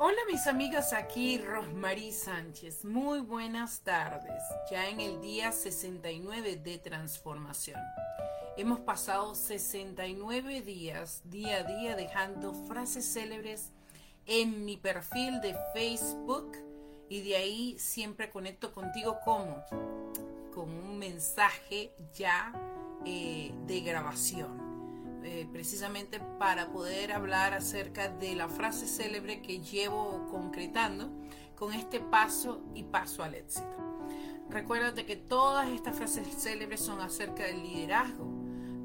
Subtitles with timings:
[0.00, 2.84] Hola mis amigas, aquí Rosmarie Sánchez.
[2.84, 4.44] Muy buenas tardes.
[4.70, 7.80] Ya en el día 69 de transformación.
[8.56, 13.72] Hemos pasado 69 días, día a día, dejando frases célebres
[14.24, 16.52] en mi perfil de Facebook
[17.08, 19.64] y de ahí siempre conecto contigo como
[20.54, 22.52] con un mensaje ya
[23.04, 24.67] eh, de grabación
[25.30, 31.10] eh, precisamente para poder hablar acerca de la frase célebre que llevo concretando
[31.54, 33.68] con este paso y paso al éxito.
[34.48, 38.26] Recuérdate que todas estas frases célebres son acerca del liderazgo,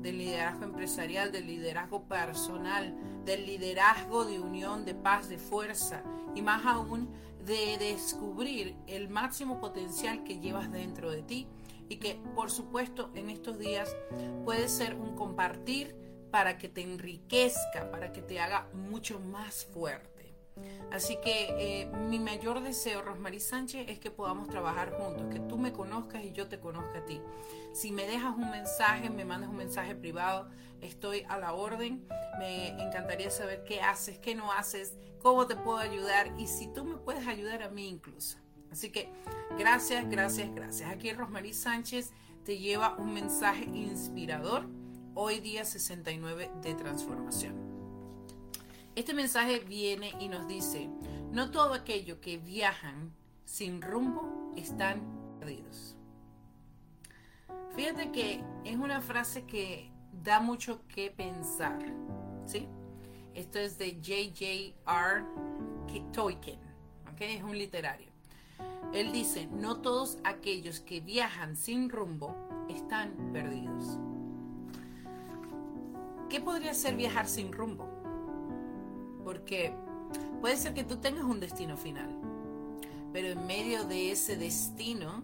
[0.01, 6.03] del liderazgo empresarial, del liderazgo personal, del liderazgo de unión, de paz, de fuerza
[6.35, 7.07] y más aún
[7.45, 11.47] de descubrir el máximo potencial que llevas dentro de ti
[11.87, 13.95] y que por supuesto en estos días
[14.43, 16.03] puede ser un compartir
[16.33, 20.33] para que te enriquezca, para que te haga mucho más fuerte.
[20.91, 25.59] Así que eh, mi mayor deseo, Rosmarie Sánchez, es que podamos trabajar juntos, que tú
[25.59, 27.21] me conozcas y yo te conozca a ti.
[27.71, 30.49] Si me dejas un mensaje, me mandas un mensaje privado,
[30.81, 32.07] estoy a la orden.
[32.39, 36.83] Me encantaría saber qué haces, qué no haces, cómo te puedo ayudar y si tú
[36.83, 38.39] me puedes ayudar a mí incluso.
[38.71, 39.07] Así que
[39.59, 40.89] gracias, gracias, gracias.
[40.89, 42.11] Aquí Rosmarie Sánchez
[42.43, 44.65] te lleva un mensaje inspirador
[45.15, 47.55] hoy día 69 de transformación.
[48.95, 50.89] Este mensaje viene y nos dice,
[51.31, 53.13] no todo aquello que viajan
[53.45, 55.01] sin rumbo están
[55.39, 55.95] perdidos.
[57.75, 59.91] Fíjate que es una frase que
[60.23, 61.79] da mucho que pensar,
[62.45, 62.67] ¿sí?
[63.33, 65.25] Esto es de J.J.R.
[66.11, 66.59] Tolkien,
[67.11, 67.21] ¿ok?
[67.21, 68.11] Es un literario.
[68.93, 72.35] Él dice, no todos aquellos que viajan sin rumbo
[72.69, 73.97] están perdidos.
[76.33, 77.87] ¿Qué podría ser viajar sin rumbo?
[79.23, 79.71] Porque
[80.41, 82.09] puede ser que tú tengas un destino final,
[83.11, 85.23] pero en medio de ese destino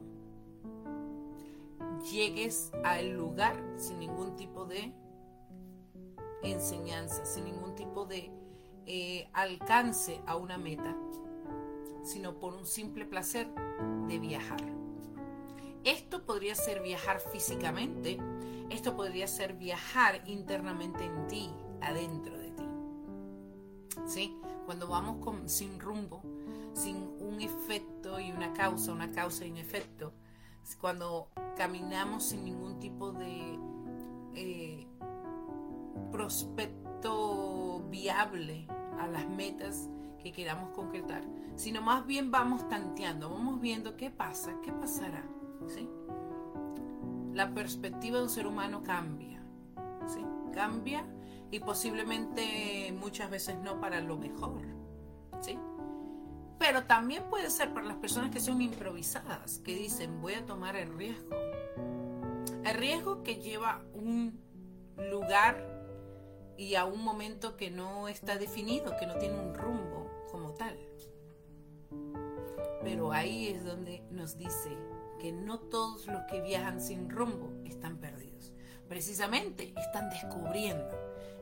[2.11, 4.93] llegues al lugar sin ningún tipo de
[6.43, 8.31] enseñanza, sin ningún tipo de
[8.85, 10.95] eh, alcance a una meta,
[12.03, 13.47] sino por un simple placer
[14.07, 14.61] de viajar.
[15.83, 18.19] Esto podría ser viajar físicamente,
[18.69, 21.49] esto podría ser viajar internamente en ti,
[21.81, 22.67] adentro de ti.
[24.05, 24.37] ¿Sí?
[24.65, 25.17] Cuando vamos
[25.51, 26.21] sin rumbo,
[26.73, 30.13] sin un efecto y una causa, una causa y un efecto,
[30.79, 33.59] cuando caminamos sin ningún tipo de
[34.35, 34.87] eh,
[36.11, 38.67] prospecto viable
[38.99, 39.89] a las metas
[40.21, 41.23] que queramos concretar,
[41.55, 45.23] sino más bien vamos tanteando, vamos viendo qué pasa, qué pasará.
[45.67, 45.89] ¿sí?
[47.33, 49.41] La perspectiva de un ser humano cambia.
[50.07, 50.25] ¿sí?
[50.53, 51.05] Cambia
[51.51, 54.61] y posiblemente muchas veces no para lo mejor.
[55.41, 55.57] ¿sí?
[56.57, 60.75] Pero también puede ser para las personas que son improvisadas, que dicen voy a tomar
[60.75, 61.35] el riesgo.
[62.65, 64.39] El riesgo que lleva un
[65.09, 65.79] lugar
[66.57, 70.77] y a un momento que no está definido, que no tiene un rumbo como tal.
[72.83, 74.77] Pero ahí es donde nos dice
[75.19, 78.53] que no todos los que viajan sin rumbo están perdidos.
[78.87, 80.97] Precisamente están descubriendo.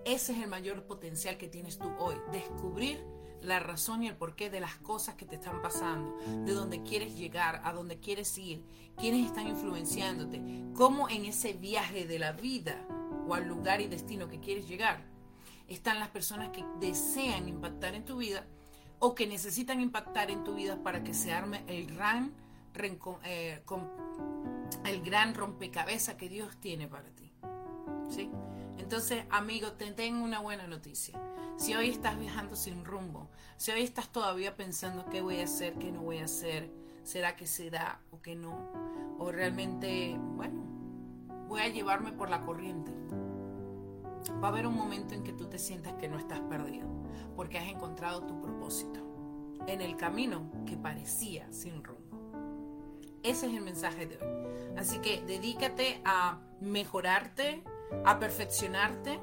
[0.06, 3.04] Ese es el mayor potencial que tienes tú hoy, descubrir
[3.42, 7.16] la razón y el porqué de las cosas que te están pasando, de dónde quieres
[7.16, 8.66] llegar, a dónde quieres ir,
[8.98, 10.42] quiénes están influenciándote,
[10.76, 12.86] cómo en ese viaje de la vida
[13.28, 15.02] o al lugar y destino que quieres llegar
[15.68, 18.46] están las personas que desean impactar en tu vida
[19.00, 22.34] o que necesitan impactar en tu vida para que se arme el gran
[23.66, 23.90] con
[24.86, 27.32] el gran rompecabezas que Dios tiene para ti.
[28.10, 28.30] ¿sí?
[28.78, 31.20] Entonces, amigo, te tengo una buena noticia.
[31.58, 35.74] Si hoy estás viajando sin rumbo, si hoy estás todavía pensando qué voy a hacer,
[35.74, 36.72] qué no voy a hacer,
[37.04, 38.72] será que se da o que no,
[39.18, 40.62] o realmente, bueno,
[41.48, 42.92] voy a llevarme por la corriente.
[44.42, 46.88] Va a haber un momento en que tú te sientas que no estás perdido,
[47.36, 49.00] porque has encontrado tu propósito
[49.68, 51.97] en el camino que parecía sin rumbo.
[53.28, 54.78] Ese es el mensaje de hoy.
[54.78, 57.62] Así que dedícate a mejorarte,
[58.06, 59.20] a perfeccionarte.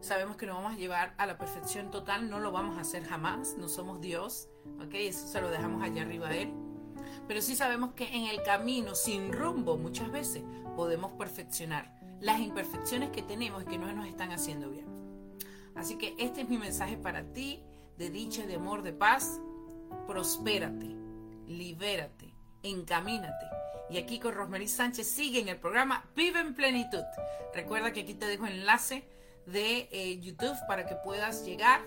[0.00, 3.04] Sabemos que no vamos a llevar a la perfección total, no lo vamos a hacer
[3.04, 4.48] jamás, no somos Dios,
[4.80, 4.94] ¿ok?
[4.94, 6.52] Eso se lo dejamos allá arriba a Él.
[7.26, 10.44] Pero sí sabemos que en el camino, sin rumbo, muchas veces
[10.76, 14.86] podemos perfeccionar las imperfecciones que tenemos y que no nos están haciendo bien.
[15.74, 17.64] Así que este es mi mensaje para ti,
[17.96, 19.40] de dicha, de amor, de paz.
[20.06, 20.94] Prospérate,
[21.48, 22.27] libérate,
[22.62, 23.46] encamínate.
[23.90, 27.04] Y aquí con Rosmarie Sánchez sigue en el programa Vive en Plenitud.
[27.54, 29.04] Recuerda que aquí te dejo enlace
[29.46, 31.80] de eh, YouTube para que puedas llegar,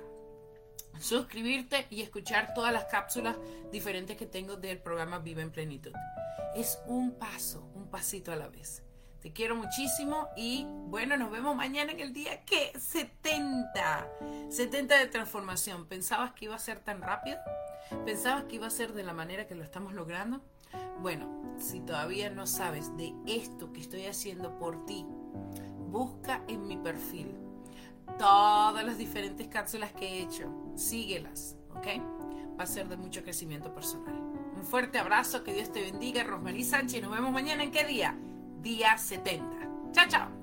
[1.00, 3.38] suscribirte y escuchar todas las cápsulas
[3.72, 5.94] diferentes que tengo del programa Vive en Plenitud.
[6.56, 8.84] Es un paso, un pasito a la vez.
[9.22, 14.08] Te quiero muchísimo y bueno, nos vemos mañana en el día que 70.
[14.50, 15.86] 70 de transformación.
[15.86, 17.38] ¿Pensabas que iba a ser tan rápido?
[18.04, 20.42] ¿Pensabas que iba a ser de la manera que lo estamos logrando?
[21.02, 25.06] Bueno, si todavía no sabes de esto que estoy haciendo por ti,
[25.90, 27.36] busca en mi perfil
[28.18, 30.54] todas las diferentes cápsulas que he hecho.
[30.76, 32.58] Síguelas, ¿ok?
[32.60, 34.16] Va a ser de mucho crecimiento personal.
[34.56, 37.02] Un fuerte abrazo, que Dios te bendiga, Rosmarie Sánchez.
[37.02, 38.16] Nos vemos mañana en qué día?
[38.62, 39.92] día 70.
[39.92, 40.41] Chao, chao.